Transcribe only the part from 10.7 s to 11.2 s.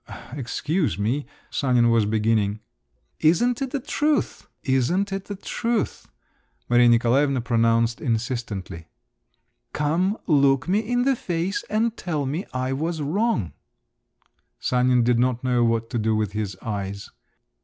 in the